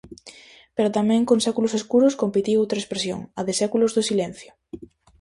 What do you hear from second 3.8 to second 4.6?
do silencio.